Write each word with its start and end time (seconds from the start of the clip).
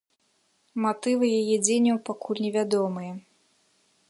Матывы 0.85 1.25
яе 1.41 1.55
дзеянняў 1.67 1.97
пакуль 2.09 2.43
невядомыя. 2.47 3.13